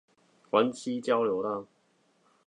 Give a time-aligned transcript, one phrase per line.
[0.49, 1.67] 關西交流道